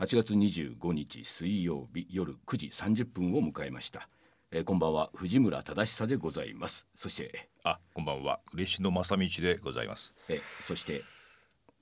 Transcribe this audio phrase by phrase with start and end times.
[0.00, 4.08] 8月25日水曜日夜9時30分を迎えました、
[4.50, 5.10] えー、こんばんは。
[5.14, 6.86] 藤村忠久でございます。
[6.94, 8.40] そしてあこんばんは。
[8.54, 10.14] 嬉野正道でございます。
[10.30, 11.02] えー、そして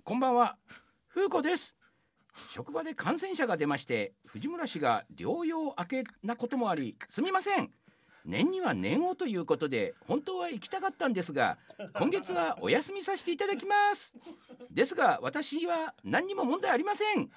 [0.02, 0.56] こんばんは。
[1.14, 1.76] 風子です。
[2.50, 7.70] 職場で感染者が出まして藤村氏が療養明けなこともありすみません。
[8.24, 11.56] 年には年をということで本当は行きたかったんですが
[11.96, 14.16] 今月はお休みさせていただきます。
[14.72, 17.30] ですが私は何にも問題ありません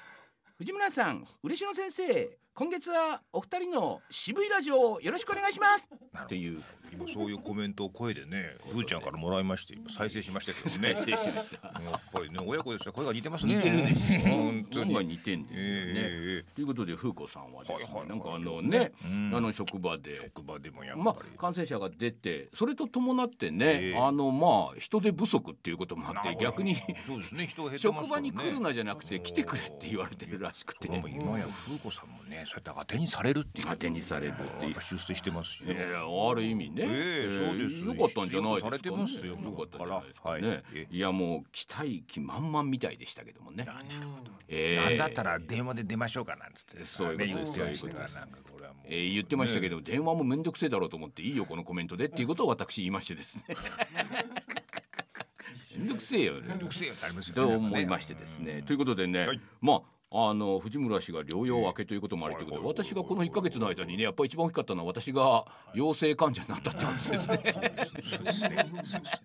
[0.61, 5.89] 藤村さん嬉野先生今月はお二人の渋いラジオをよろしくお願いします。
[6.21, 6.61] っていう
[6.91, 10.95] 今そういうコメントを声でねふーちゃんからもらいまして今再生しましたけどね。
[10.95, 11.67] 再生しました。
[11.67, 13.55] やっぱりね親子ですね声が似てますね。
[13.55, 15.01] 似てるでしょ本当に。
[15.01, 18.09] 似てんですよね、えということで風子さんはですね、はいはいはい。
[18.09, 19.31] なんかあのね、うん。
[19.35, 20.17] あの職場で。
[20.17, 23.97] 職場でもやっぱり、まあ、感染者が出てそれと伴ってね、ええ。
[23.97, 27.47] あのまあ人手不足っていうこともあって逆にそうですね。
[27.47, 28.03] 人が減ってますね。
[28.03, 30.87] 職場に来るなじゃなくて来てくれって言われてるらしくて。
[30.87, 33.67] 今や風子さんもねそうやって当てにされるっていう。
[33.67, 34.75] 当てにされるっていう。
[34.81, 37.47] 出世してますしね、えーある意味ね、ええ。
[37.47, 39.33] そうですよかったんじゃないですか、ね、必要とされてますよ。
[39.33, 40.99] よかったんじゃないですかね、はいええい。
[40.99, 43.65] やもう期待気満々みたいでしたけどもね。
[43.65, 44.31] なるほど。
[44.47, 44.89] ええ。
[44.89, 48.85] なんだったら電話で出ましょうかなんつってそういうことですね言ってましたそういうことですからなんかこれはもう。
[48.87, 53.43] えー言ってましたけど、電話もめんどくせえだろうと思っていいよこのコメントでっていうことを私言いましてですね。
[55.77, 56.33] めんどくせえよ。
[56.41, 57.51] めんどくせえよってありますよね。
[57.51, 58.61] と思いましてですね。
[58.63, 59.41] ということでね、はい。
[59.61, 59.81] まあ
[60.13, 67.29] あの藤村氏が療養明けということもありということで、私がこの1か月の間にねやっぱり一番大きかったのは私が陽性患者になったってことです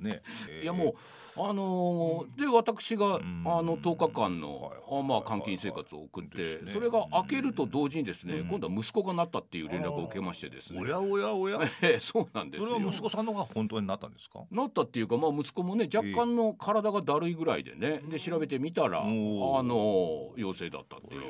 [0.00, 0.22] ね。
[0.62, 0.94] いやもう
[1.38, 3.42] あのーで私があん。
[3.44, 10.80] の10日間のはいあまあ監禁生活を送ってそれが明けると同時にですね今度は息子がなったっていう連絡を受けましてですね。
[10.80, 10.86] お。
[10.86, 11.58] やおやおや。
[11.82, 12.68] ええそうなんですよ。
[12.74, 12.90] それは。
[12.92, 14.40] 息子さんの方が本当になったんですか？
[14.50, 21.22] なったっていうか、まあ、息子もね若干の体がだるいぐらいでねで調べてみたらあの陽性だったっていう。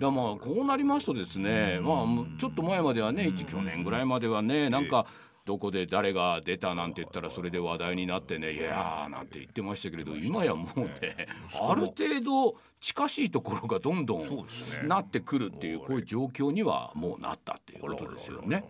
[0.00, 5.06] まあこうなりますとですねまあむちょっと前まではね一去年ぐらいまではねなんか
[5.50, 11.26] どこで誰が出たなんて言ったらそれで話題になってねいやーなんて言ってましたけれど今やもうね
[11.60, 14.46] ある程度近しいところがどんどん
[14.86, 18.62] なってくるっていうこういう状況にはもうなったっていうことですよね。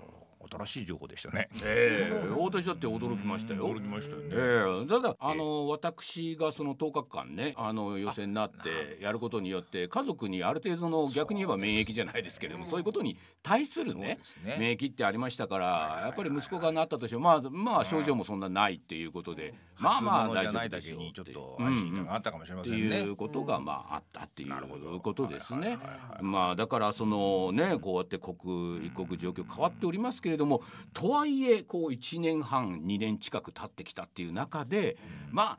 [0.51, 1.49] 新しい情報でしたね。
[1.65, 2.29] ええ。
[2.39, 3.69] 私だって驚きましたよ。
[3.69, 4.29] 驚きましたよね。
[4.33, 4.87] ええ。
[4.87, 14.01] ただあの私がその10日間ねあの予選になってやることによって家族にある程度の逆に言えば免疫じゃないですけれどもそういうことに対するね
[14.45, 14.57] ね。
[14.59, 25.79] 免疫ってありましたからやっぱり息子がなったとしてもまあまあ症状もそんなないっていうことでまあまあ大丈普通のじゃないだ夫でしょうけにちょっとうん安心感があったかもしれまってせんねいうことがまああったっていうことですね。
[26.21, 30.63] まあだからそのねこうやって国一国状況変わっておりますけれども
[30.93, 34.97] とはいえこう1年半2年近く経ってきたっていう中で
[35.31, 35.59] ま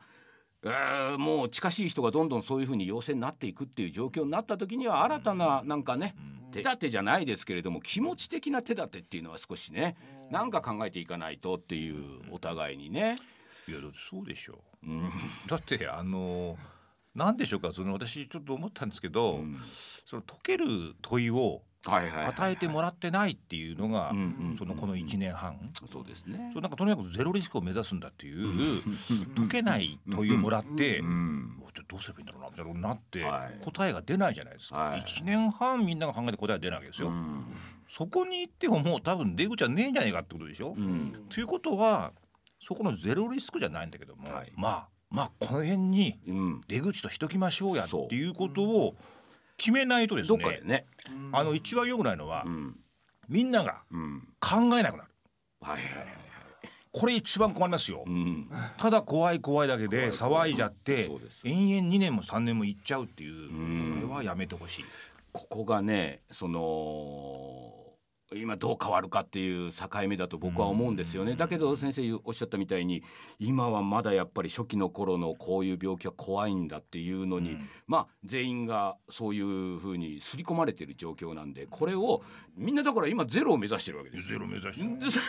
[0.64, 6.14] えーもう近しい人がどんどんそういうふうに陽性になっていくっていう状況になった時には新たななんかね
[6.52, 9.96] 手立てじゃないですけれども気持ち的な手立てっていうのは少しね
[10.30, 13.16] なんか考えていかないとっていうお互いにね。
[13.68, 14.58] いやだってそうでしょ。
[14.84, 15.10] ううん。
[15.46, 16.56] だってあの
[17.14, 19.58] なんでしょうかその私ちょっと思ったんですけど、うん。
[20.06, 24.20] その解ける問いを与えてもらってないっていうのが、うんう
[24.54, 25.58] んそのこの1年半、
[25.90, 26.50] そうですね。
[26.52, 28.82] そうなんかとにかくゼロリスクを目指すんだっていう、
[29.34, 31.02] 解けない問いをもらって、
[31.88, 33.64] どうすればいいんだろうなみたいななって、はい。
[33.64, 35.00] 答えが出ないじゃないですか、はい。
[35.00, 37.44] 1年半みんなが考えて答えが出ないわけですよ、うん。
[37.88, 41.26] そこに行ってももう多分出口はねえんじゃねえかってことでしょ、うん。
[41.28, 42.12] ということは
[42.60, 44.52] そこのゼロリスクじゃないんだけども、はい。
[44.54, 46.60] まあまあこの辺にうん。
[46.68, 48.94] 出口としときましょうやっていうことを
[49.62, 50.86] 決めないとですどっねかでね。
[51.30, 52.76] あの一番良くないのは、うん。
[53.28, 54.28] みんながうん。
[54.40, 55.10] 考えなくなる。
[55.60, 56.06] はいはいはい
[56.94, 58.50] これ一番困りますよ、うん。
[58.76, 64.00] ただ怖い怖いだけで騒いじゃってそうです延々2年も3年もいっちゃうっていううん。
[64.00, 64.84] これはやめてほしい。
[65.32, 67.72] ここがねその
[68.34, 71.34] 今どう変わるかっていう境目だと僕は思うんですよね。
[71.34, 73.02] だけど先生おっしゃったみたいに
[73.38, 77.56] 今はまだやっぱり初期の頃のこういう病気は怖いんだっていうのに、
[77.86, 82.22] まあ全員がそういうふうに刷り込まれてる状況なんでこれを
[82.56, 84.38] みんなだから今ゼロを目指してるわけですよ。
[84.38, 85.20] ゼロ目指して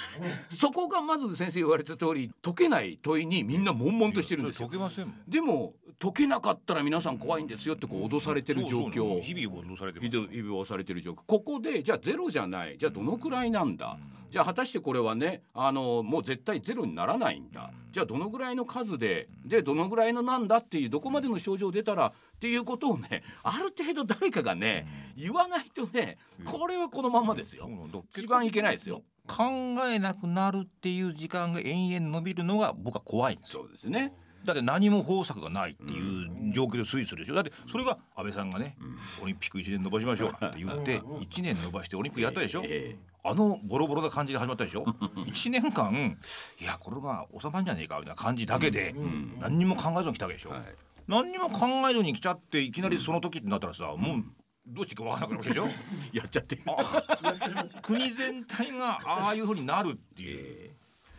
[0.50, 4.68] そそこがまず先生言われた通り解けない問いにみんな悶々としてるんですよ。
[4.68, 9.22] 解けませんでも解けなかったら皆さん怖いんですよってこう脅されてる状況。
[9.22, 11.20] 日々脅されてます日々日々押されてる状況。
[11.28, 12.78] ここでじゃあゼロじゃない。
[12.78, 13.98] じゃあどのくらいなんだ、
[14.30, 27.70] じゃあ果たしてこれはねあのもう絶対ゼロにならないんだ、じゃあどのぐらいの数ででどのぐらいのなんだっていうどこまでの症状出たらっていうことをねある程度誰かがね言わないとねこれはこのまんまですよ。
[28.10, 29.04] 一番いけないですよ。
[29.28, 29.44] 考
[29.88, 33.62] えなくなるっていう時間が延々伸びるのが僕は怖いんですよ。
[33.64, 34.14] そうですね
[34.46, 37.36] だって何も方策がないっていう状況で推移するでしょ。
[37.36, 38.76] だってそれが安倍さんがね、
[39.22, 44.84] オリンピック1年延ばしましょうって言って1年延ばしてオリンピックやったでしょ、ええあのボロボロな感じで始まったでしょ。
[44.84, 46.18] 1年間
[46.60, 48.94] いやこれが収まんじゃねえかみたいな感じだけで
[49.40, 50.62] 何にも考えずに来たわけでしょ、はい。
[51.08, 54.24] 何にも考えずに来ちゃっていきなりその時ってなったらさもう
[54.68, 55.68] どうしていいか分からなくなるでしょ。
[56.12, 56.58] やっちゃって
[57.82, 60.73] 国全体がああいうふうになるっていう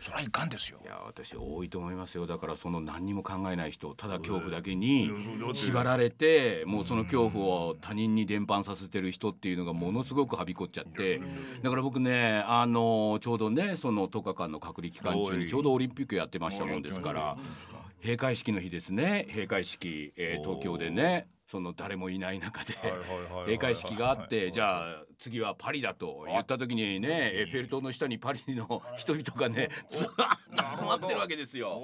[0.05, 0.77] それはいかんですよ。
[0.83, 2.27] いや私多いと思いますよ。
[2.27, 5.09] だからその何にも考えない人ただ恐怖だけに
[5.55, 11.19] 縛られてもうその恐怖を他人に伝播させてる人っていうのがものすごくはびこっちゃって
[11.63, 17.35] だから僕ねあのちょうどねその10日間の隔離期間中にちょうどオリンピックやってましたもんですから
[18.03, 19.25] 閉会式の日ですね。
[19.29, 20.43] 閉会式、えー。
[20.43, 22.73] 東京でねその誰もいない中で
[23.45, 30.11] 閉会式があってじゃあ次はパリだと言った時にねエッフェル塔の下にパリの人々がねずっと
[30.77, 31.79] 集まってるわけですよ。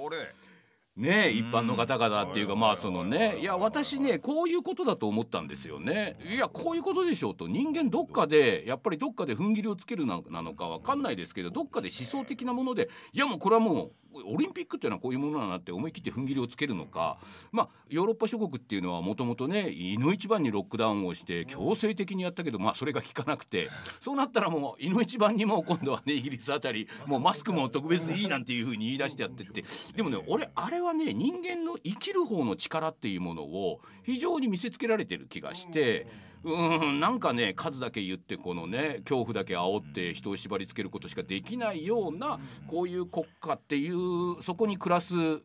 [0.98, 6.18] 俺ね一般の方々っていうかまあそのねいや私ねこういうことだと思ったんですよね。
[6.24, 7.48] いやこういうことでしょうと。
[7.48, 13.90] 人間どっかでやっぱりどっかで踏ん切りをつけるななのかわかんないですけどどっかで思想的なものでいやもうこれはもう
[14.26, 17.16] オリンピックっていうのはこういうものだなって思い切って踏ん切りをつけるのか。
[17.50, 23.70] まあヨーロッパ諸国っていうのはもともとねいの一番にロックダウンをして強制的にやったけどまあそれが効かなくて。
[24.00, 29.64] そうなったらもういの一番にも今度はねイギリスあたりもうマスクも特別いいなんていうふうに言い出してやってって。
[29.96, 36.06] でもね俺あれはね人間の生きる方の力っていうものを非常に見せつけられてる気がして。
[36.44, 45.40] うんなんかね数だけ言ってこのね恐怖だけ煽って人を縛り付けることしかできないようなこういう国家っていうそこに暮らすう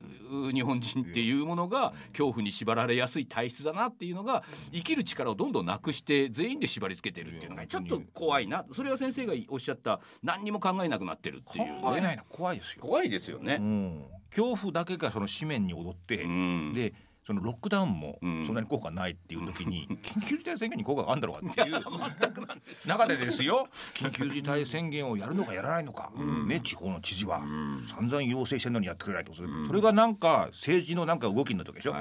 [0.51, 4.43] 日本人っていうものが恐怖に縛られやすい体質だなっていうのが
[4.73, 13.63] 生きる力をどんどんなくして全員で縛り付けてるっていうのがちょっと怖いなそれは先生がおっしゃった何にも考えなくなってるって考いう、えないの怖いですよ、怖いですよねう。
[13.63, 16.73] ん、恐怖だけがその紙面に踊って、うん。
[16.73, 16.93] で
[17.25, 18.45] そのロックダウンもうん。
[18.45, 23.67] そんなに効果ないっていう時に、 緊急事態宣言に効果があるんだろうかっていう中でですよ。
[23.95, 26.09] 緊急事態宣言をやるのかやらないのか、
[26.45, 27.39] ね地方の知事は。
[27.85, 31.95] 散々要請してるのにやってくれないとそれ,、それがなんか政治のなんか動きになったわけでしょ、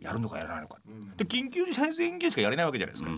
[0.00, 0.80] やるのかやらないのか、
[1.16, 3.10] で緊急事態宣言しかやれないわけじゃないですか。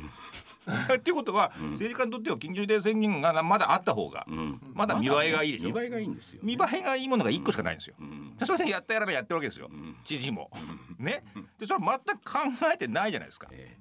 [0.96, 5.72] っていうことは、政治家にとっては緊急事態宣言がまだあった方が、んまだ見栄えがいいでしょ？
[5.72, 6.40] 見栄えがいいんですよ。
[6.42, 7.94] 見栄えがいいものが一個しかないんですよ。
[8.44, 9.70] それでやったやらないやってるわけですよ。
[10.04, 10.50] 知事も。
[10.98, 11.24] ね。
[11.58, 12.38] でそれ全く考
[12.72, 13.48] えてないじゃないですか。
[13.52, 13.76] え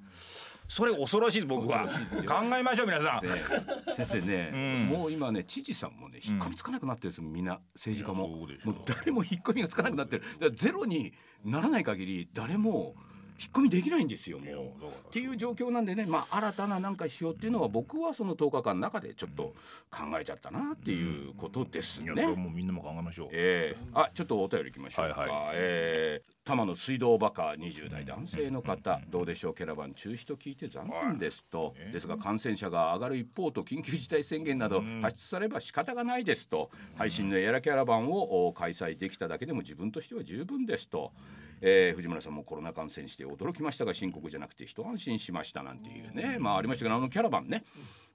[0.68, 1.86] それ恐ろしいです僕は。
[1.86, 3.94] 考えましょう皆さん。
[3.94, 10.24] 先生ね、うんもう今ね知事さんもね引っ込みつかなくなってるんですよみんな政治家ももう誰も引っ込みがつかなくなってる
[10.56, 12.96] ゼロにならない限り誰も
[13.40, 14.66] 引っ込みできないんですよもう。
[15.08, 19.54] っていう状況なんでねまあ新たななんかしようっていうのは僕はその10日間の中でちょっと
[19.92, 22.14] 考えちゃったなっていうことですね。
[22.16, 23.30] いやこれもうみんなも考えましょう。
[23.32, 25.40] えー、あちょっとお便りいきましょうか、はいはい。
[25.56, 29.56] えー多摩の水道バカ20代男性の方どうでしょう？
[29.56, 31.74] キャラバン中止と聞いて残念ですと。
[31.92, 36.70] ですが感染者が上がる一方と緊急事態宣言など発出されれば仕方がないですと。
[37.00, 41.14] 配信のエラキャラバンをお開催できただけでも自分としては十分ですと、
[41.62, 47.64] えー藤村さんもコロナ感染して驚きましたが深刻じゃなくて一安心しましたなんていうねまあありましたけどあのキャラバンね。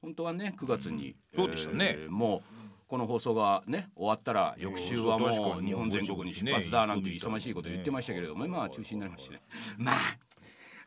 [0.03, 1.95] 本当はね9月に、そうでしたね。
[1.99, 2.43] えーもう
[2.89, 9.43] この放送がね終わったら翌週はもう日本全国に出発だなんて忙しいこと言ってましたけれどもまあ中止になりましてね。
[9.79, 9.97] まあ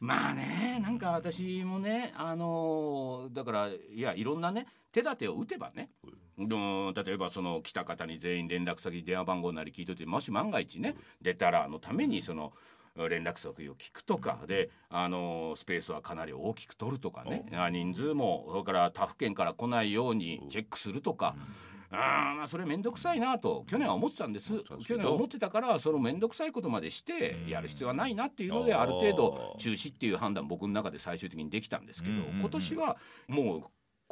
[0.01, 5.91] まあねなんか私もねあのーだからいやいろんなね手立てを打てばね
[6.37, 12.53] うん例えばその来た方に全員連絡先電話番号なり聞いといてもし万が一ね出たらのためにその
[12.95, 17.45] 連絡先を聞くとかで、あのスペースはかなり大きく取るとかね。
[17.53, 21.35] あ人数もそれから他府県から来ないようにチェックするとか。
[21.95, 24.51] あーまあそれ面倒くさいなと去年は思ってたんです。
[24.85, 28.79] 去年は思ってたからその面倒くさいことまでしてやる必要はないなっていうのでうん。
[28.79, 32.97] ある程度中止っていう判断僕の中で最終的にできたんですけど今年は
[33.27, 33.63] もう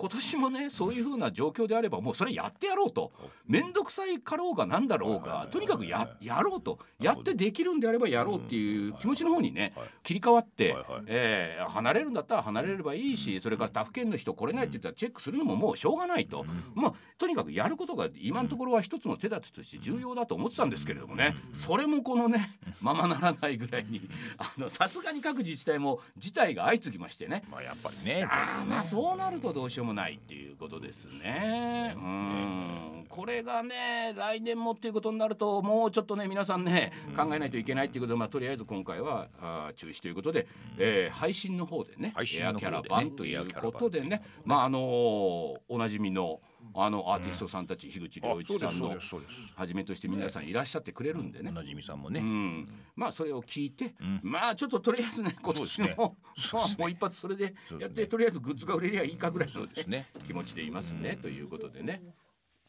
[0.02, 3.12] 今年もねそういう風な状況であればもうそれやってやろうと。
[3.48, 6.80] 面倒くさいかろうがなんだろうがとにかくややろうと。
[7.00, 16.44] やってできるんであればやろうっていう気持ちの方にね切り替わってえー離れるんだったら離れればいいしそれから他府県の人来れないって言ったらチェックするのももうしょうがないと。
[16.74, 24.02] まあとにかくやることが今のところは一つの手立てとして重要だと思ってたんですけれどもねそれもこのねままならないぐらいに
[24.40, 27.44] あのさすがに各自治体も事態が相次ぎましてね。
[27.52, 28.28] まあやっぱりね。
[28.30, 31.94] あーまあそうなるとどうしようもないっていうことですね。
[31.96, 33.06] うん。
[33.10, 44.22] これがね来年もっていうことになるともうちょっとね皆さんね考えないといけないっていうことで、まあ、とりあえず今回はあー中止ということで、えー配信の方でね配信エアキャラバンということでね。
[44.46, 44.82] まああのー
[45.68, 46.40] おなじみの
[46.74, 48.96] あのアーティストさんたち、樋口良一さんの
[49.56, 51.50] はじめとして皆さんいらっしゃってくれるんでね。
[51.50, 51.54] お。
[51.54, 54.20] なじみさんもね、うん、まあそれを聞いて、ん。
[54.24, 56.18] まあちょっととりあえずね今年も、
[56.54, 60.10] まあ もう一発それでやって、とりあえずグッズが売れりゃいいかぐらいの、そうですね。
[60.26, 62.02] 気持ちでいますね、ということでね。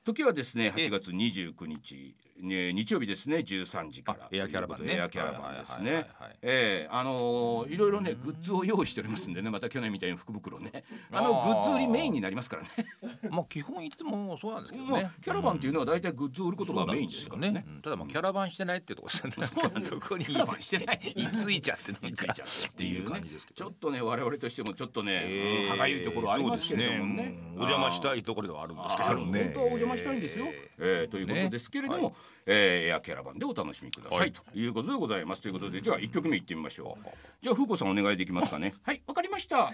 [0.05, 4.25] 時はですね8月29日、ね、日曜日ですね13時から。
[4.25, 4.97] あエアキャラバンね。
[4.97, 6.07] エアキャラバンですね。
[6.43, 10.85] ええあのーいろいろねグッズを用意しておりますんでねまた去年みたいに福袋ね。
[11.11, 12.69] あのグッズ売りメインになりますからね。
[13.31, 17.65] まあ基本いつもそうなんですけどまねあキャラバンっていうのは大体グッズを売ることがメインですからね。
[17.67, 19.37] うんただまあキャラバンしてないってとこですよね。
[19.81, 20.25] そこに。
[20.25, 21.01] キャラバンしてない。
[21.15, 27.39] 居ついちゃってについちゃってっていうね感じですけどちょっとね我々としてもちょっとね、歯がゆいところありますけれどもね。
[27.55, 29.45] お邪魔したいところではあるんですけどね。
[29.45, 30.47] 本当はお邪魔したいんですよ、
[30.79, 34.33] えーということですけれども、えーエアキャラバンでお楽しみください、はい。
[34.33, 35.43] ということでございます。
[35.43, 37.05] ということでじゃあ一曲目いってみましょう。
[37.41, 38.75] じゃあ風子さんお願いできますかね。
[38.83, 39.73] はいわかりました。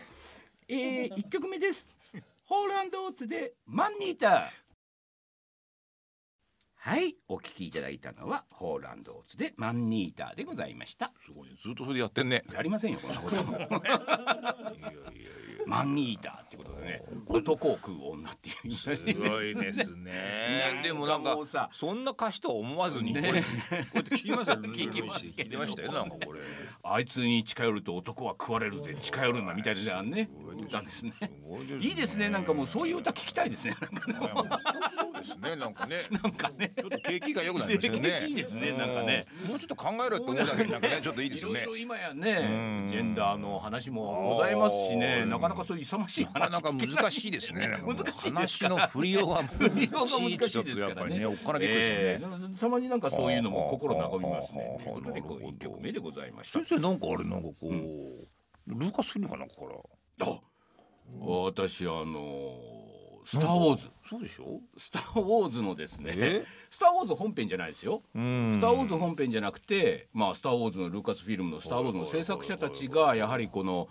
[0.69, 1.97] えー、一曲目です。
[2.45, 4.49] ホーランドオーツでマンニーター。
[6.81, 11.13] はいお聞きいただいたのはホーランドオーツでマンニーターでございました。
[11.25, 11.57] すごいね。
[11.61, 12.45] ずっとそれでやってんね。
[12.53, 13.37] やりませんよこんなこと
[15.67, 16.45] マンニータ
[16.89, 17.03] ね。
[17.27, 18.75] 男を食う女っていう。
[18.75, 20.81] すごいですね。
[20.83, 21.37] で もなんか
[21.73, 23.41] そんな歌詞とは思わずにこれ、
[24.11, 24.61] 聞きましたよ。
[24.61, 25.03] 聞き
[25.57, 25.93] ましたよ。
[25.93, 26.41] なんかこれ。
[26.83, 30.31] あいつに近寄ると男は食われるぜ近寄るなみたいなね。
[30.67, 31.13] 歌ですね。
[31.49, 32.29] ごいいいですね。
[32.29, 33.75] なんかもうそういう歌聞きたいですね。
[33.75, 35.57] そうですね。
[35.57, 35.97] なんかね。
[36.11, 36.73] なんかね。
[36.77, 38.11] ちょっと景気が良くなりましたよね。
[38.21, 39.25] 景気いいですねなんかね。
[39.45, 39.49] うん。
[39.51, 41.63] もうちょっと考えろって思うだけでなんかねちょっといいですよね。
[41.63, 41.79] いろい。
[41.79, 42.89] ろ今やねうん。
[42.89, 45.21] ジェンダーの話もございますしね。
[45.23, 45.31] うん。
[45.31, 47.69] なかなかそういう勇ましいなかなか話難しいです ね。
[48.25, 51.27] 話の振りようが 振りようが難しいですからね。
[51.27, 52.01] おっからびっくりですよね。
[52.03, 54.79] えーたまになんかそういうのも心和みますね。
[54.85, 56.59] というこ一曲目でございました。
[56.65, 60.27] 先生なんかあれなんかこう、ルーカスフィルムかなんかから。
[60.27, 60.41] あ
[61.21, 62.59] 私あの
[63.25, 63.91] スター・ウォーズ。
[64.09, 64.61] そうでしょ？
[64.77, 66.45] スター・ウォーズのですねえ？
[66.71, 68.03] スター・ウォーズ本編じゃないですよ。
[68.15, 68.53] うん。
[68.55, 73.89] スター・ウォーズ本編じゃなくて、まあ、スター・ウォーズのルーカスフィルムのスター・ウォーズの制作者たちがやはりこの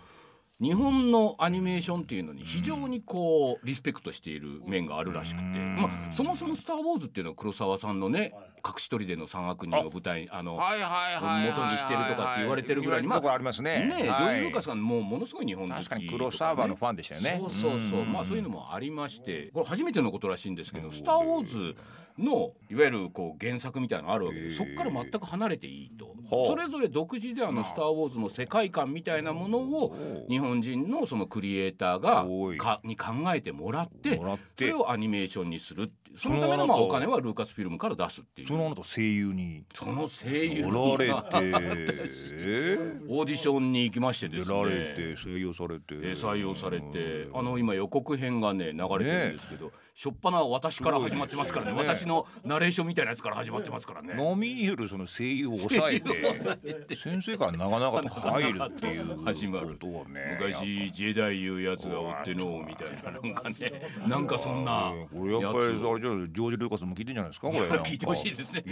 [0.60, 8.34] 日本のアニメーションっていうのに非常にこうリスペクトしている面があるらしくて、まあ、そもそも「スター・ウォーズ」っていうのは黒沢さんのね
[8.66, 13.84] 隠し撮りでの三悪人を舞台あの元にしてるとかって言われてるぐらいにまあありますね。
[13.84, 21.76] ねジョはいージ・ルーカスさんもうものすごい日本好き確かに黒沢のファンでしたよねそうそうそうまあそういうのもありましてこれ初めてのことらしいんですけど「スター・ウォーズ」
[22.18, 26.16] のいわゆるこう原作みたいなのあるわけでそこから全く離れていいと。
[26.30, 29.96] それぞれ独自であの「スター・ウォーズ」の世界観みたいなものを
[30.28, 32.26] 日本人のそのクリエイターが
[32.58, 34.42] かに考えてもらってもらって。
[34.58, 35.86] それをアニメーションにするっ
[36.18, 39.64] そのためのまあお金はルーカスフィルムから出すっていうそのあなた声優に。
[39.74, 47.28] その声優おられがて、え オーディションに行きましてです出られねて採用されて、えー採用されて。
[47.32, 51.72] あの今予告編がね流れてるんですけど、初っ端は私から始まってますからね。
[51.72, 51.78] ね。
[51.78, 54.14] 私のナレーションみたいなやつから始まってますからね。
[54.22, 59.68] 飲み入るその声優を抑えて先生から長々と入るっていう始まる。
[59.68, 63.82] ことはね昔ジェダイいうやつがおってのみたいななんかね。
[64.06, 68.64] なんかそんなこれやっぱりあれじゃあジョージ・ルーカスも聞いてんじゃないですかこれ聞いてほしいですね。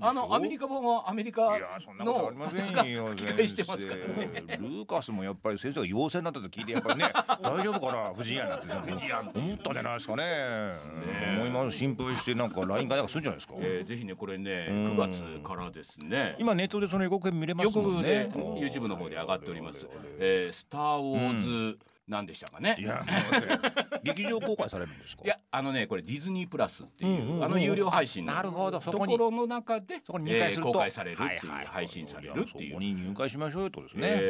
[0.00, 4.30] あのアメリカ版はアメリカいやそんなことあのりませんよ吹き替えしてますからね。
[4.34, 7.10] 先生ルーカスもやっぱり先生が陽性になったと聞いてやっぱりね
[7.42, 8.14] 大丈夫かな？
[8.14, 9.38] 藤井やなって。
[9.38, 10.22] 思ったんじゃないですかね。
[11.36, 11.78] 思います。
[11.78, 13.54] 心配してなんか LINE がなんかするんじゃないですか。
[13.58, 16.36] えーぜひねこれね9月からですね。
[16.38, 18.28] 今ネットでその予告編見れま予すもんね。
[18.34, 19.86] YouTube の方で上がっております。
[20.18, 22.76] えースター・ウォーズなんでしたかね。
[22.78, 23.04] いや
[24.04, 25.22] 劇場公開されるんですか？
[25.24, 28.78] いやあのねこれディズニープラスっていう,、あの有料配信のなるほど。
[28.78, 32.70] ところの中でそこに入会する公開されるっていう、配信されるっていう。
[32.70, 32.80] そこ。
[32.80, 34.20] に入会しましょうよとですね、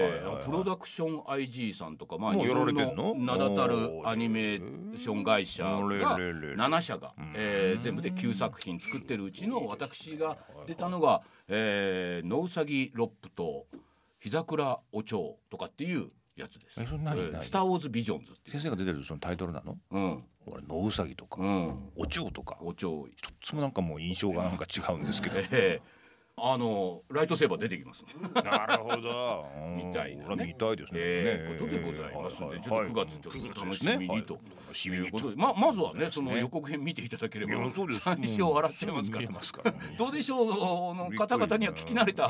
[0.45, 2.95] プロダクション IG さんとか、まあ、日本の？
[2.95, 6.17] の名だたるアニメーション会社がおー。
[6.19, 13.67] れれれれ7社が、えー全部で9作品作ってるうちの私が出たのが「えー、野うさぎロップ」と
[14.19, 16.81] 「日桜お蝶」とかっていうやつです。
[16.81, 17.43] えそれ何何？
[17.43, 19.77] スター・ウォーズ・ビジョンズって先生が出てるそのタイトルなの？
[19.91, 20.25] うん。
[20.47, 21.75] 俺野うさぎとか、うん。
[21.97, 22.59] お蝶とか。
[22.61, 25.37] お蝶一つもなんかもう印象がなんか違うんですけど。
[25.51, 25.96] えー
[26.39, 28.05] あのライトセーバー出てきます。
[28.45, 29.47] なるほど。
[29.75, 30.27] みたいなね。
[30.29, 31.01] 俺は見たいですね。
[31.01, 34.35] えーことでございますので、ちょっと9月ちょっと楽しみにと。
[34.35, 35.31] いうこと。
[35.31, 38.01] で、ままずはねその予告編見ていただければいやそうです。
[38.01, 38.91] 最初笑っちゃ
[39.23, 39.75] いますから。
[39.97, 40.95] どうでしょう？
[40.95, 42.29] の方々には聞き慣れた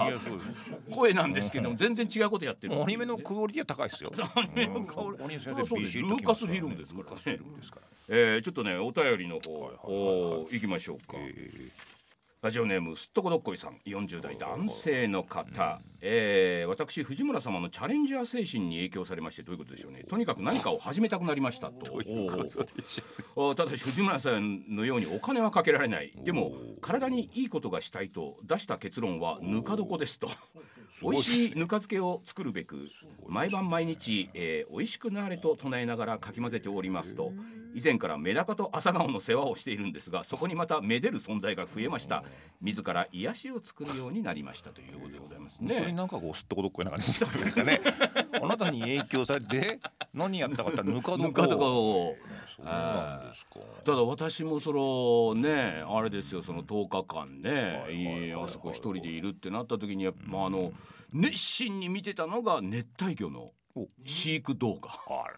[0.94, 4.12] 声なんですけども全然違うことやってるアニメのクオリティは高いですよ。
[4.36, 6.94] アニメのクオリティそうですルーカスフィルムです。
[6.94, 9.50] からねルーカスフィルムですからえーちょっとねお便りの方、
[9.82, 11.14] お行きましょうか、
[12.46, 13.80] ラジオネームすっとこどっこいさん。
[13.84, 20.04] 40代男性の方、えー、私藤村様のチャレンジャー精神に影響されましてどういうことでしょうね。
[20.04, 22.00] とにかく何かを始めたくなりましたと。
[23.34, 26.12] おただし藤村さんのようにお金はかけられない。
[26.24, 30.28] でも体にいいことがしたいと出した結論はぬか床ですと。
[31.02, 32.88] 美味しいぬか漬けを作るべく
[33.26, 37.32] 毎晩毎日、えー、美味しくなれと唱えながらかき混ぜておりますと。
[37.74, 42.24] 以前からメダカと朝顔の世話をしているんですがそこにまためでる存在が増えました。
[42.62, 47.80] 自ら癒しを作るようになりましたということでございますねなんかこうすっとこどっこいな感じですかね。
[48.40, 49.80] あなたに影響されて
[50.12, 52.14] 何やったかったぬか床を。
[53.84, 60.72] ただ私もそのねあれですよその10日間ね、あそこ一人でいるってなった時にまああの
[61.12, 63.52] 熱心に見てたのが熱帯魚の
[64.04, 64.90] 飼育動画。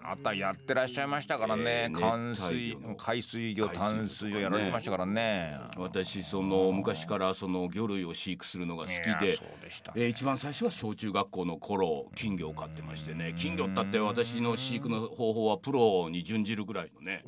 [0.04, 1.90] あなたやってらっしゃいましたからね。
[1.98, 5.58] 淡水海水魚淡水魚やられましたからね。
[5.76, 9.38] 私その昔からその魚類を飼育するのが好きで
[9.96, 13.34] えー、一番最初は小中学校の頃金魚を飼ってましてね。
[13.36, 17.24] 金魚ったって私の飼育の方法はプロに準じるぐらいのね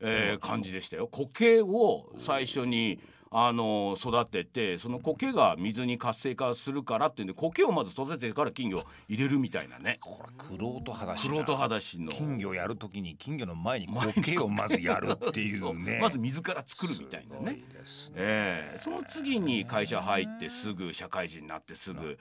[0.00, 1.08] えー、感じでしたよ。
[1.08, 9.98] 苔を最初にあの育ててその苔が水に活性化するからっていうんで苔をまず育ててから金魚入れるみたいなね。
[10.00, 12.12] これクロート裸足クロート裸足の。
[12.12, 15.98] 金魚やるときに金魚の前に苔をまずやるっていうね。
[16.02, 17.52] まず水から作るみたいなね。
[17.52, 17.62] ね、
[18.14, 22.18] えー、その次に会社入ってすぐ社会人になってすぐ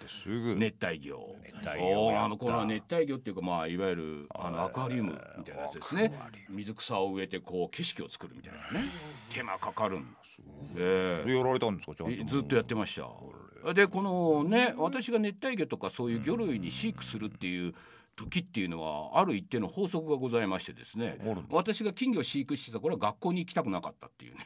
[0.58, 6.12] 熱帯魚熱帯魚あのこの熱帯魚っていうかまあいわゆるあのアクアリウムみたいなやつですね。
[6.50, 8.90] 水草を植えてこう景色を作るみたいなね。
[9.30, 10.04] 手間かかるん。
[10.04, 10.36] です
[10.76, 10.95] えー、
[11.28, 11.94] やられたんですか
[12.26, 13.74] ずっとやってました。
[13.74, 17.74] でこのね私が熱帯魚とかそういう魚類に飼育するっていう
[18.16, 21.18] 時っていうのはある一定の法則がございましてですね
[21.50, 24.46] 私が金魚を飼育してた頃は学校に行きたくなかったっていうね。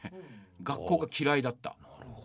[0.64, 1.76] 学校が嫌いだった。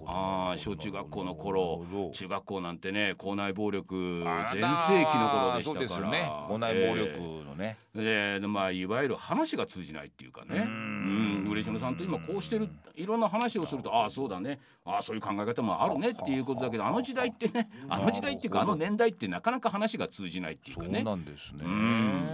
[0.06, 10.58] ああ小中学校の頃中学校なんてね校内暴力全盛期の頃でしたから、ね、校内暴力のね、えー、でまあいわゆる話が通じないっていうかね。
[10.58, 14.60] うん嬉野さんと今こうしてるいろんな話をするとああそうだね。
[14.84, 20.98] ああそういう考え方もあるねっていうことだけどあの時代ってねあの時代っていうかあの年代ってなかなか話が通じないっていうかね。
[20.98, 21.64] そうなんですね。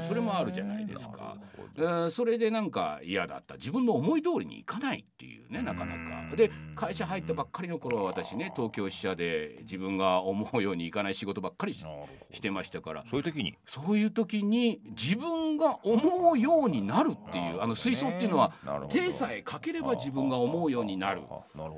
[0.08, 1.36] それもあるじゃないですか、
[1.76, 3.54] えー、それでなんか嫌だった。
[3.54, 5.92] 自分の思い通りにいかないっていうねなかな
[6.28, 6.36] か。
[6.36, 13.04] で会社入ったばっかりの頃は私ね東京支社で自分が思うようにいかない仕事ばっかりしてましたから。
[13.10, 13.56] そういう時に？
[13.66, 18.52] そういう時に自分が思うようになるっていうあの水槽っていうのは
[18.88, 21.22] 手さえかければ自分が思うようになる。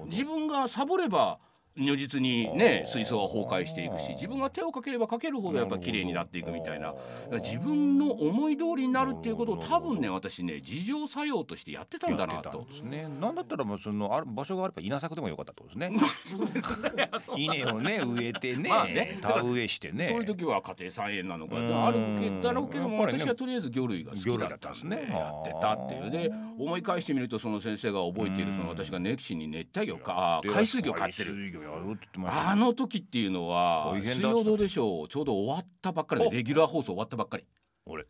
[0.06, 1.38] 自分がサボれば
[1.76, 6.94] 如実にね水槽は崩壊していくし自分が手をかければかけるほどやっぱ綺麗になっていくみたいな
[7.42, 12.66] 自分の思い通りになるっていうことを多分ね私ね自浄作用としてやってたんだなと。
[12.84, 15.90] ね、なんだったらもうそのある場所があれば稲作でもよかったと ですね。
[16.24, 17.10] そうですね。
[17.36, 20.08] 稲をね植えてね、まあね、田植えしてね。
[20.08, 21.56] そういう時は家庭菜園なのか
[21.86, 25.08] あるけだろうけども、私はとりあえず魚類が好きだったんですね。
[25.10, 31.61] やってたっていうで思い返してみるとその先生が覚えているその私が熱心に熱帯魚か海水魚飼ってる。
[31.62, 37.44] やるってました、あの時っていうのは水曜どうでしょうちょうど終わったばっかりでレギュラー放送終わったばっかり。
[37.86, 38.06] 俺。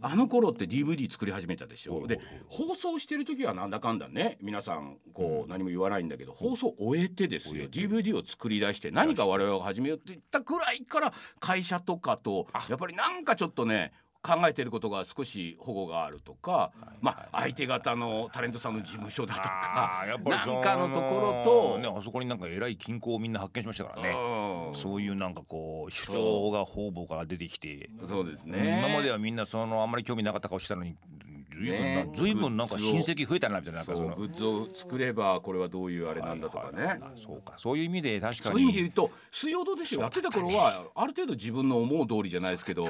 [0.00, 2.06] あの頃って DVD 作り始めたでしょ。
[2.06, 4.38] で放送してる時はなんだかんだね。
[4.40, 7.66] 皆さんこう何も言わないんだけど放送終えてですよ。
[7.66, 13.92] DVD を作り出して何か我々が始めようって言ったくらいから会社とかとやっぱりなんかちょっとね
[14.24, 24.16] 考えてることが少し保護があるとか、まあ相手方のタレントさんの事務所だとかなんかのところと、ね、あそこになんか偉い均衡をみんな発見しましたからね。
[24.74, 27.90] そういうなんかこう主張が方々から出てきて。
[28.04, 28.24] そう。
[28.24, 28.82] ですね。
[28.86, 30.96] 今まではみんなそのあんまり興味なかった顔してたのに
[31.54, 38.52] ずいぶんな、ずいぶんなんか親戚増えたなみたいなそうグッズを作ればこれはどういうあれなんだとかね、そうかそういう意味で確かに。
[38.52, 40.02] そういう意味で言うと水曜どうでしょう？
[40.02, 42.88] やってた頃はある程度自分の思う通りじゃないですけど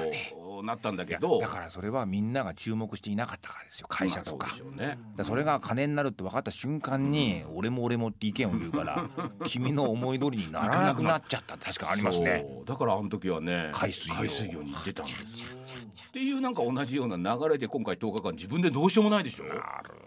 [0.63, 1.39] なったんだけど。
[1.39, 9.09] だからそれはみんなが注目していなかったからですよ会社とか,、そね、だそれが金になるって分かった瞬間に、俺も俺もって意見を言うから
[9.45, 12.45] 君の思い通りにならなくなっちゃった確かありますね。
[12.65, 15.55] だからあの時はね海水魚に出たんです
[16.03, 19.45] っていうなんか同じような流れで今回10日間自分でどうしようもないでしょ。
[19.45, 19.59] なる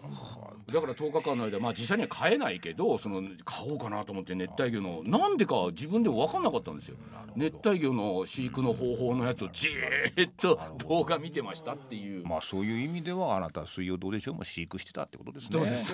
[0.03, 0.41] ほ
[0.71, 6.97] だから10日間の間まあ実際には買えないけどその買おうかなと思って熱帯魚のなんでか自分でも分かんなかったんですよ。
[7.35, 12.25] 熱帯魚の飼育の方法のやつをじーっと動画見てましたっていう。
[12.25, 14.35] まあそういう意味ではあなた水曜どうでしょう？
[14.35, 15.49] も飼育してたってことですね。
[15.51, 15.93] そうです。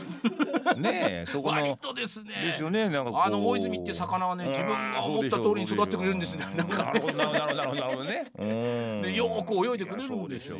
[0.79, 1.61] ねそこの。
[1.61, 2.33] 割とですね。
[2.45, 6.45] ですよねなんかあの大泉って魚はね自分が思った通りに育ってくれるんですね。
[6.55, 8.31] なるほどなるほどなるほどね。
[9.03, 10.57] でよく泳いでくれるんですよ。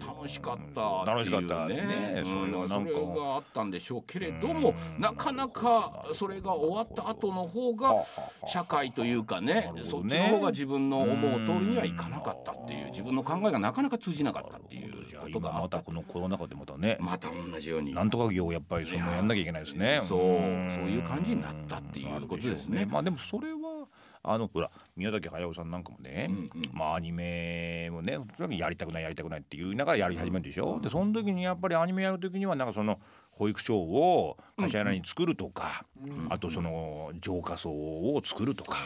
[0.00, 2.22] 楽しかった楽しかったね。
[2.24, 2.92] それはなんか。
[2.92, 8.04] それがあったんでしょうけれどもなかなかそれが終わった後の方が
[8.46, 15.78] 社会というかねそっちの方が自分の思う通りにはいかなかったっていう自分の考えがなかなか通じなかったっていうこと今があった。
[15.78, 16.96] またこのコロナ禍でまたね。
[17.00, 17.94] また同じように。
[17.94, 20.00] なんとか業をやっぱりそのやんなきゃいけないですね。
[20.02, 22.86] そうそういう感じになったっていうことですね。
[22.86, 23.86] まあでもそれは
[24.22, 26.30] あのほら宮崎駿さんなんかもね、
[26.72, 28.18] まあアニメもね
[28.50, 30.80] やりたくないやりたくないって言いながらやり始めるでしょ。
[30.80, 32.98] でその時にやっぱりアニメやる時にはなんかその
[33.38, 35.84] 保育所を柏原に作るとか、
[36.28, 38.78] あとその浄化層を作るとか。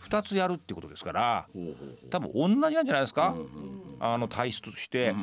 [0.00, 1.46] 二つやるってことですから
[2.10, 3.34] 多分同じなんじゃないですか、
[4.00, 5.14] あの体質として、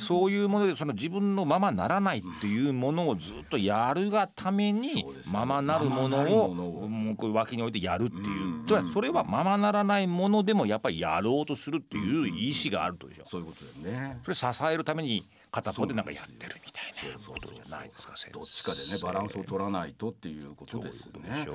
[0.00, 13.24] そういうものでその自分のままならないっていうものをずっとやるがためにままなるものをもう脇に置いてやるっていう、つまりそれはままならないものでもやっぱりやろうとするっていう意思があるとでしょ。
[13.26, 14.18] そういうことだよね。
[14.24, 15.22] それ支えるために
[15.54, 21.46] 片方でなんかやってるみたいなことじゃないですかどっちかでねバランスを取らないとっていうことですね。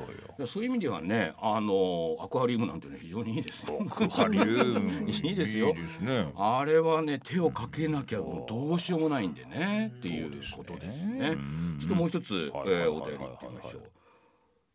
[0.47, 3.79] そういう意味ではねあのアクアリウムなんていうのは非常にいいですよ。
[4.09, 5.75] ハリウム いいですよ。
[6.37, 11.35] あれはね手をかけなきゃもうどうしようもないんでねっていうことですね。
[11.79, 13.91] ちょっともう一つ、えはいはいはいはいーお便りいってみましょう。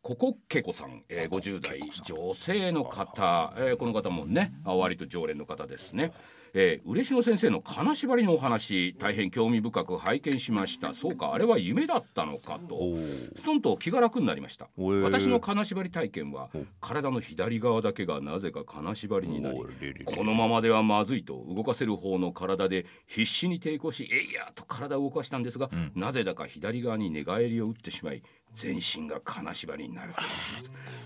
[0.02, 6.12] ここけこさん、えー、50代女性の方、えー、この方もねあ割と常連の方ですね。
[6.54, 10.94] えー、嬉野先生の金縛りのお話大変興味深く拝見しました。
[10.94, 12.96] そうかあれは夢だったのかと。
[13.34, 14.68] ストンと気が楽になりました。
[14.76, 19.58] 私の金縛り体験は体の左側だけがなぜか金縛りになり
[20.04, 30.12] このままではまずいと動かせる方の体で必死に抵抗しえいやと体を動かしたんですが、なぜだか左側に寝返りを打ってしまい全身が金縛りになる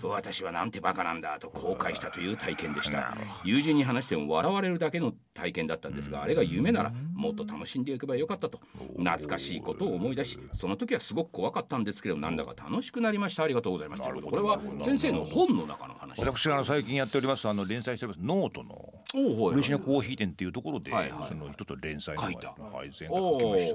[0.03, 3.17] 私はなんてバカなんだと後悔したという体験でした。
[3.43, 8.59] 友人に話しても笑われるだけの体験だったんですがあれが夢ならもっと楽しんでいけばよかったと。
[8.97, 13.43] 懐かしいことを思い出しその時はすごく怖かったんですけどなんだか楽しくなりました。
[13.43, 14.03] ありがとうございます。
[14.03, 16.19] というこれは先生の本の中の話。
[16.19, 21.27] 私あの最近やっておりますあの連載しておりますノートのおお嬉野コーヒー店っていうところで、はいはい。
[21.27, 22.53] その一つ連載の書いた。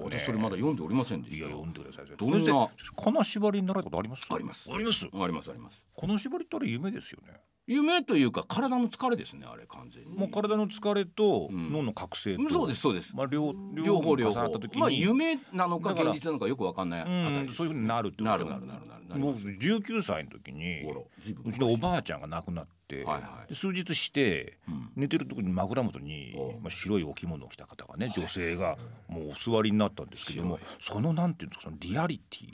[0.04, 2.16] 私それまだ読んでおりませんでしたいや読んでください。
[2.16, 4.26] どんな金縛りにならことあります？
[4.30, 4.68] あります。
[4.70, 5.06] あります？
[5.12, 5.82] ありますあります。
[5.98, 7.32] 金縛りってあれ夢ですよね。
[7.66, 10.14] 夢というか体の疲れですねあれ完全に。
[10.14, 13.16] もう体の疲れと脳の覚醒と、うんそうですそうです。
[13.16, 19.20] まあ両両方両方時に、まあ夢なのか現実なのかよくわかんないあたうん、りそういうふうになるってことなるなるなるなるなる。
[19.20, 23.48] 僕19歳の時にうちのおばあちゃんが亡くなって、はいはい。
[23.48, 24.90] で数日して、ん。
[24.94, 28.76] 寝てる時に枕元にお、まあ、白いお着物を着た方がね女性が
[29.08, 32.48] もうお座りになったんですけどもそのなんていうんですかそのリアリティ、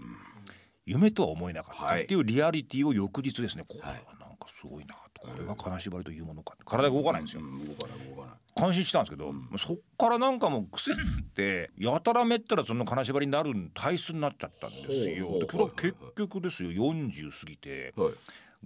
[0.90, 2.16] 夢とは思えなかったってい。
[2.16, 3.64] うリアリティを翌日ですね。
[3.66, 3.88] これは
[4.20, 5.28] なんかすごいなと。
[5.28, 6.56] これが金縛りというものか。
[6.64, 7.42] 体が動かないんですよ。
[7.42, 7.58] うん。
[7.66, 8.36] 動かない動かない。
[8.56, 15.38] 感心したんですけど、そっからなんかもう癖になってやたらめったらその金縛りになる体質になっちゃったんですよ。
[15.38, 16.70] でこれは結局ですよ。
[16.70, 18.12] 40過ぎてはい。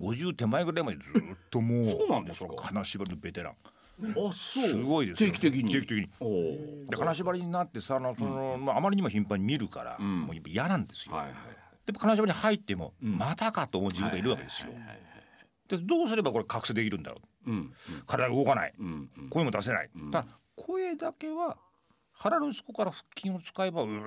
[0.01, 1.15] 50手前ぐらいまでずっ
[1.51, 2.55] ともうそうなんですか？
[2.57, 3.53] 金縛りのベテラン。
[3.53, 4.33] あそう。
[4.33, 5.31] すごいですよ。
[5.31, 5.73] 定期的に？
[5.73, 6.09] 定期的に。
[6.87, 10.23] で金縛りになってさあのその、まあ、あまりにも頻繁に見るから、ん。
[10.23, 11.15] もう嫌なんですよ。
[11.15, 11.35] はいはい
[11.87, 14.73] で金縛りに入っても、またかと思う自分がいるわけですよ。
[15.69, 17.51] でどうすればこれ覚醒できるんだろう？
[17.51, 17.73] うん
[18.07, 19.29] 体が動かない、うんうん。
[19.31, 21.57] 声も出せない、ただ声だけは
[22.13, 24.05] 腹の底から腹筋を使えばうーっ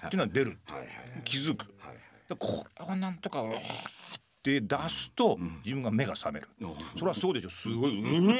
[0.00, 0.88] ていうのは出る、はいはい
[1.24, 1.60] 気づく。
[1.80, 1.96] はい
[2.28, 3.60] でこれをなんとかうーっ
[4.44, 6.66] て出すと自分が目が覚める、う。
[6.66, 7.50] んそれはそうでしょ。
[7.50, 8.34] すごいうわ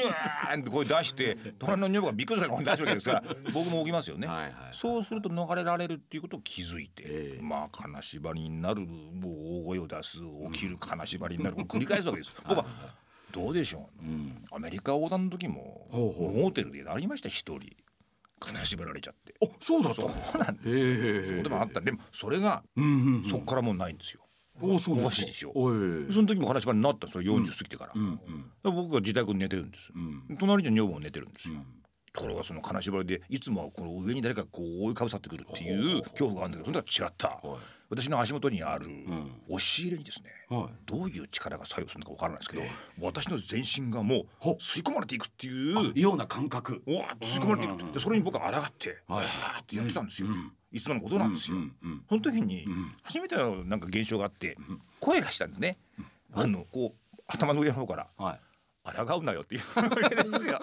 [0.53, 7.41] ーって声出して隣の女房がびっくりする声出すわけですから 僕も起きますよね、はいはいそうすると逃れられるっていうことを気づいて、ええ。
[7.41, 10.19] まあ金縛りになるもう大声を出す
[10.53, 12.33] 起きる金縛りになる、繰り返すわけです。
[12.47, 12.65] 僕は
[13.31, 17.75] どうでしょう、アメリカ横断の時もモーテルでなりました一人。
[18.39, 19.33] 金縛られちゃって。
[19.41, 20.89] あそうだったそうなんですよ、へ
[21.23, 21.81] えそうでもあった。
[21.81, 24.21] でもそれが、うんうんそこからもうないんですよ
[24.61, 25.51] おそうおですかかしいでしょ。
[25.53, 27.39] その時も金縛りになったんですよ。
[27.39, 27.85] 40過ぎてか
[28.63, 30.37] ら,、僕が自宅に寝てるんです、ん。
[30.37, 31.55] 隣に女房も寝てるんですよ、
[32.13, 37.57] ところがその金縛りでいつもはこの上に誰かこう覆いかぶさってくるっていう恐怖があるんだけどそれとは違った、はい
[37.89, 38.87] 私の足元にある
[39.47, 40.73] 押し入れにですね、はい。
[40.85, 42.63] どういう力が作用するのかわからないですけど、
[42.99, 46.81] 私の全身がもうほ吸い込まれていくっていうような感覚。
[46.87, 49.25] おわ吸い込まれていくでそれに僕は抗ってわはい。
[49.25, 50.27] ーってやってたんですよ、
[50.71, 52.67] いつものことなんですよ、うんうんその時に
[53.03, 54.57] 初めてのなんか現象があって
[54.99, 55.77] 声がしたんですね、
[56.33, 58.39] あのこう頭の上の方からはい。
[59.07, 60.59] 抗うなよっていう わけですよ。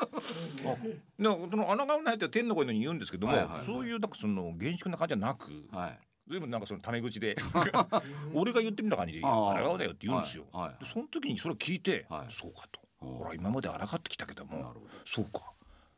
[1.19, 1.25] そ
[1.57, 3.65] の抗うなよって天の声のように言うんですけども、はいはいはい。
[3.65, 7.37] そういうなんかその厳粛な感じじゃなく、はい随分なんかそのタメ口で。
[8.33, 9.63] 俺が言ってみた感じで「ああ。
[9.63, 10.45] 抗うなよ」って言うんですよ。
[10.81, 12.33] でその時にそれを聞いて、はい。
[12.33, 12.81] そうかと。
[13.01, 14.75] おほら今まで抗ってきたけども。
[15.05, 15.53] そうか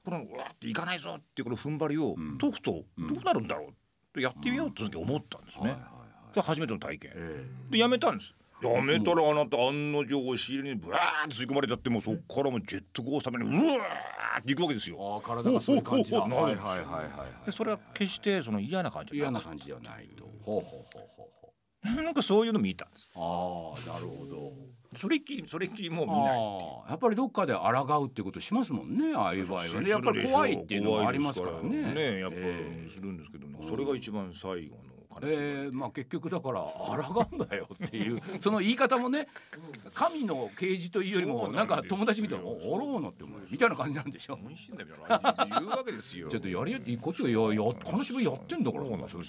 [0.04, 3.72] このうわっていかないぞっていうこの踏ん張りを解くとどうなるんだろうっ
[4.12, 5.76] てやってみようと思ったんですね。
[6.34, 8.34] で初めての体験、でやめたんです。
[8.62, 15.20] やめたらあなた案の定押し入れにブワーって吸い込まれちゃってもうそっからもうジェットコースターにうわーっていくわけですよ。
[15.22, 16.20] あ体がそういう感じだ。
[16.20, 17.46] はいはいはいはい。
[17.46, 20.24] でそれは決してその嫌な感じじゃなく嫌な感じではないと。
[20.44, 23.12] ほうほうほうほうほなんかそういうの見たんです。
[23.14, 23.18] う。
[23.18, 24.74] ああなるほど。
[24.96, 31.94] それっきりそれっきりもう見ないやっぱりどっかで抗うってことしますもんねああいう場合はねやっぱり怖いっていうのもありますからね。
[31.94, 34.93] ねやっぱえするんですけど、それが一番最後の。
[35.22, 36.60] えーまあ結局だから
[37.04, 39.28] 抗うんだよっていうその言い方もね
[39.94, 44.38] 神の啓示というよりもなんか友達みたいな「おあろうなってお前」みたいな感じなんでしょ。
[44.38, 46.28] うわけですよ。
[46.30, 49.24] ちょっとやりやこっちがやや金縛りやってんだからそれ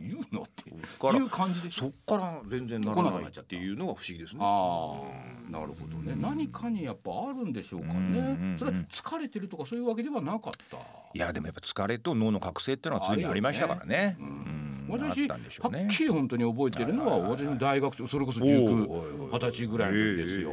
[0.00, 0.70] 言うのって。
[0.70, 4.40] いう感じでそっから全然な来らないっていうのが不思議ですね。
[4.42, 5.02] あ
[5.48, 6.14] あなるほどね。
[6.16, 8.56] 何かにやっぱあるんでしょうかね。
[8.58, 10.76] それは疲れてるとかそういうわけではなかった。
[11.14, 14.16] いやでもやっぱ疲れと脳の覚醒っていうのは常にありましたからね。
[14.18, 15.80] うん私、あったんでしょうね。
[15.80, 20.52] はっきり本当に覚えてるのは私の大学生それこそおうおうお19う二十歳ぐらいの時ですよ。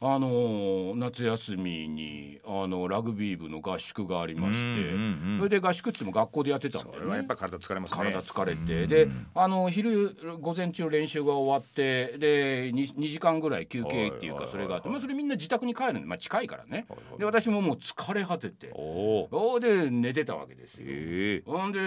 [0.00, 4.92] あのー夏休みにあのラグビー部の合宿がありまして、
[5.38, 6.98] それで合宿っつも学校でやってたんだよね。
[6.98, 7.26] それはやっ。
[7.26, 8.12] ぱ体疲れますね。
[8.12, 16.86] 体疲れて、であの昼午前中練習が終わってで 2, 2時間ぐらい休憩っていうかそれがあって、まあ、それみんな自宅に帰るんで、まあ、近いからね。
[17.18, 20.86] で私ももう疲れ果てておで寝てたわけですよ。
[20.88, 21.50] ええ。
[21.50, 21.78] ほんで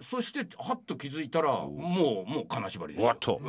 [0.00, 3.08] そしてはっと気づいたらもうもう金縛りですよ。
[3.08, 3.40] わっと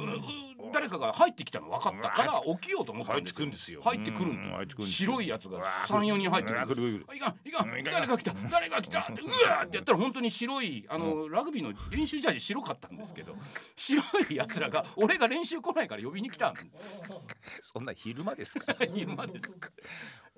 [0.71, 2.09] 誰かが入ってきたの分かった。
[2.09, 3.31] から起きようと思ったんですよ。
[3.31, 3.81] 入ってくんですよ。
[3.83, 5.09] 入ってくるんですよ。
[5.09, 7.83] 白いやつが34人入ってくるいかんいかん。
[7.83, 8.33] 誰が来た。
[8.51, 9.01] 誰が来た。
[9.01, 13.35] ってうわーってやったら本当に白いあのラグビーの練習ジャージ白かったんですけど
[13.75, 16.53] 白いやつらが俺が練習来ないから呼びに来たん
[17.61, 18.73] そんな昼間ですか？
[18.93, 19.55] 昼間です。
[19.57, 19.69] か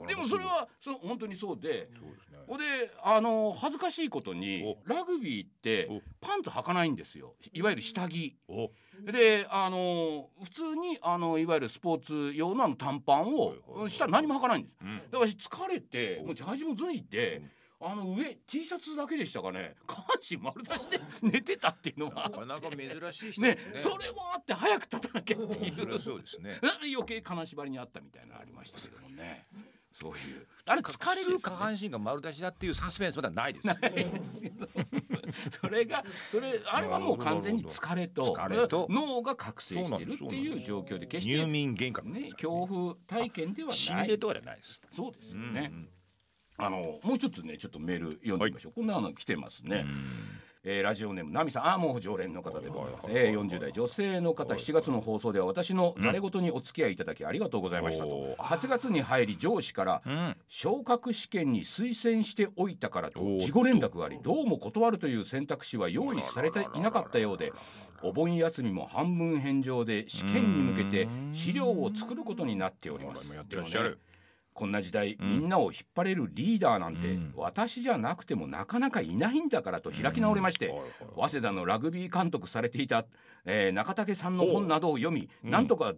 [0.08, 2.38] でもそれはそう本当にそうでそうですね。
[2.48, 2.66] ほんで
[3.04, 6.02] あの恥ずかしいことにラグビーってお。
[6.20, 7.36] パンツ履かないんですよ。
[7.54, 8.38] いわゆる下着。
[9.08, 13.56] おであの普通にあのいわゆるスポーツ用のあの短パンを
[13.88, 14.76] 下何も履かないんです。
[14.84, 14.96] ん。
[14.96, 17.42] だから私疲れてもうジャージも脱いで。
[17.84, 19.74] あの上 T シャツだけでしたかね。
[19.88, 26.00] 下半身丸出しで寝てたっていうのはなかなか珍しい人ねですそれもあって早く立たなきゃっていう。
[26.00, 26.60] そうですね。
[26.94, 29.48] 余計金縛りにあったみたいなのありましたけどもね。
[29.92, 30.48] そういう。
[30.66, 33.68] あれ疲れる下半身が丸出しだっていうサスペンスまではないです。
[35.62, 44.82] それがそれあれはもう完全に疲れと疲れと脳が覚醒してるっていう状況で決して入眠幻覚ね恐怖体験ではない心霊とかじゃないです。
[44.90, 45.72] そうですよね。
[46.58, 48.74] あのもう一つねちょっとメール読んでみましょう。
[48.74, 49.86] こんなの来てますね。
[50.64, 51.68] えーラジオネームナミさん。
[51.68, 54.54] あーもう常連の方でございます、えー、40代女性の方。
[54.54, 58.38] 7月の放送では私のざれ言にお付き合いいただきありがとうございましたと、おー。
[58.38, 60.38] 8月に入り上司からん。
[60.48, 67.54] 昇格試験に推薦しておいたからと事後連絡がありどうも断るという選択肢は用意されていなかったようで
[68.04, 73.26] お盆休みも半分返上で試験に向けて資料を作ることになっております。
[73.26, 73.84] 今やってらっしゃる。
[73.84, 74.11] でもね
[74.54, 80.90] こんな時代、みんなを引っ張れるリーダーなんて、私じゃなくてもなかなかいないんだからと開き直りまして、はいはい。
[81.16, 83.06] 早稲田のラグビー監督されていた、
[83.46, 85.94] えー中竹さんの本などを読み、なんとか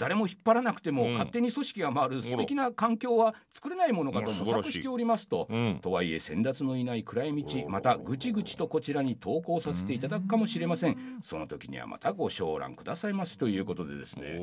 [0.00, 1.12] 誰も引っ張らなくてもうん。
[1.12, 5.78] 勝手に組織が回る素敵な環境は作れないものかと模索しておりますと、うん。
[5.82, 10.96] とはいえ先達のいない暗い道またぐちぐちとこちらに投稿させていただくかもしれません。
[11.20, 14.38] その時にはまたご承覧くださいますということでですね。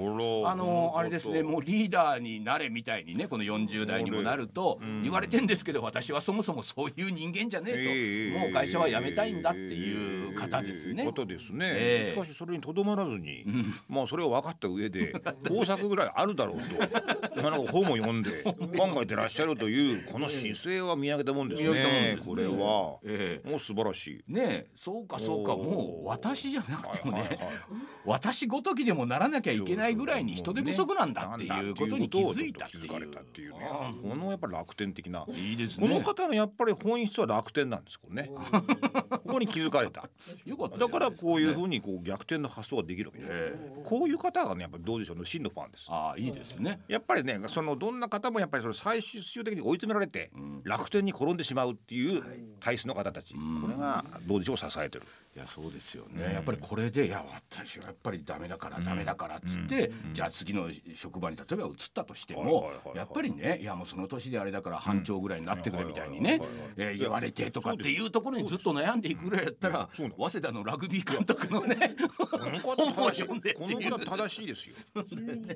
[0.45, 11.03] あのあれですねもうリーダーになれみたいにねこの40代にもなると言われてんですけど私はそもそもそういう人間じゃねえともう会社は辞めたいんだっていう方ですね。
[11.03, 12.13] ことですね、ええ。
[12.13, 13.45] しかしそれにとどまらずに、
[13.89, 15.13] まあそれを分かった上で
[15.47, 17.41] 工作ぐらいあるだろうと。
[17.41, 23.49] なんか本も読んで考えてらっしゃるというこの姿勢は見上げたもんですねこれは、ええ。
[23.49, 24.31] もう素晴らしい。
[24.31, 27.39] ねえそうかそうかもう私じゃなくてもね、
[28.05, 33.59] 私ごときでもならなきゃいけないぐらいに人手不足なんだっていうことに気づいたっていう気づかれたっていうね。
[33.69, 35.25] あこのやっぱ楽天的な。
[35.29, 35.87] いいですね。
[35.87, 38.31] この方のやっぱり本質は楽天なんですこれね。
[39.09, 40.09] ここに気づかれた。
[40.77, 45.17] だからこういうふうにこう逆転の発想ができるわけですよ、えこういう方がねやっぱりどうでしょう。
[45.17, 45.85] ね真のファンです。
[45.89, 46.79] ああいいですね。
[46.87, 50.31] やっぱりねそのどんな方もやっぱりその最終的に追い詰められて、
[50.63, 52.23] 楽天に転んでしまうっていう
[52.59, 55.05] 体質の方たち、これがどうでしょう支えてる。
[55.37, 66.41] いやそうですよね、やっぱりこれでいや私はやっぱりダメだからダメだからっつって、じゃあ次の職場に例えば移ったとしても、やっぱりねいやもうその年であれだから班長ぐらいになってくれみたいにね
[66.75, 71.75] 言われてとかっていうところにずっと悩んでいくぐらいやったら早稲田のラグビー監督のね
[72.63, 73.89] この方正しい本を読んでってこいう。
[73.91, 74.75] の方正しいですよ。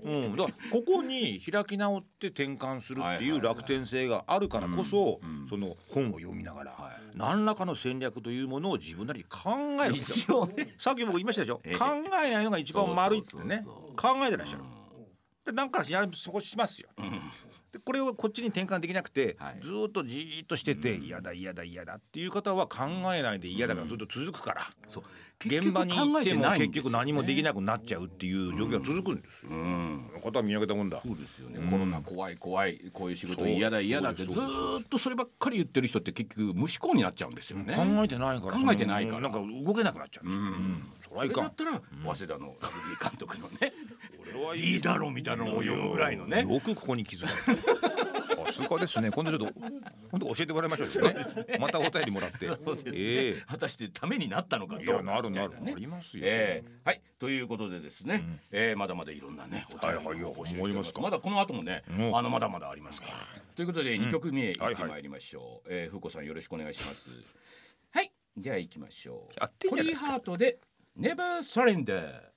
[0.03, 7.01] うん、だからここに開き直って転換するってはいいう楽天性があるからこそ、その本を読みながら、はい。
[7.15, 10.47] 何らかの戦略というものを自分なりに考えるんですよ。
[10.51, 10.73] 一応ね。
[10.77, 11.77] さっき僕言いましたでしょ、ええ。
[11.77, 11.85] 考
[12.23, 13.65] えないのが一番丸いってね。
[13.95, 14.63] 考えてらっしゃる。
[15.45, 16.89] でなんかやるそこしますよ。
[17.71, 19.59] でこれをこっちに転換できなくて、はい。
[19.63, 22.83] ずーっとじーっとしてて嫌だ嫌だ嫌だっていう方は考
[23.15, 25.03] えないで嫌だからずっと続くから、そう。
[25.43, 29.51] 現場に行っても結局何もできなくなっちゃうっていう状況が続くんですよ。
[29.51, 30.09] うん。
[30.09, 31.01] この方は見上げたもんだ。
[31.01, 37.73] そうですよね、コロナ怖い怖いこういう仕事嫌だ嫌だってずっとそればっかり言ってる人って結局無思考になっちゃうんですよね。
[37.73, 38.53] 考えてないから。
[38.53, 39.21] 考えてないから。
[39.21, 40.29] なんか動けなくなっちゃう。
[40.29, 40.83] うん
[41.15, 43.73] それだったら、早稲田のラグビー監督のね
[44.33, 44.75] これはいい。
[44.77, 46.41] いだろうみたいなのを読むぐらいのね。
[46.41, 48.45] よくここに気づいた。
[48.45, 49.11] さすがですね。
[49.11, 49.59] 今度ちょっと
[50.11, 51.57] 本当教えてもらいましょうよね。
[51.59, 52.47] またお便りもらって。
[52.47, 52.91] そうですね。
[52.95, 55.53] え果たしてためになったのかえどかいうやなるなる。
[55.65, 56.23] ありますよ。
[56.27, 57.01] えーはい。
[57.19, 62.17] ということでですね、えーまだまだいろんなねお便りを募集してます,、はいはいまだこの後もね、うん。
[62.17, 63.13] あのまだまだありますから。
[63.55, 64.75] ということで2曲目いはいはい。
[64.75, 67.09] きまいりましょう、えー風子さんよろしくお願いします。
[67.91, 68.11] はい。
[68.37, 69.33] じゃあ行きましょう。
[69.39, 70.11] やってんコリーじゃないですか。
[70.11, 70.59] ハートで
[70.95, 72.30] Never Surrender